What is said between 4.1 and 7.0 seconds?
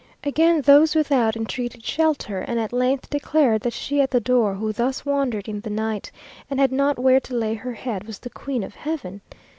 door, who thus wandered in the night, and had not